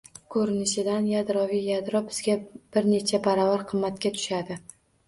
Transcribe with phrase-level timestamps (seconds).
[0.35, 4.65] Ko'rinishidan, yadroviy yadro bizga bir necha baravar qimmatga tushadi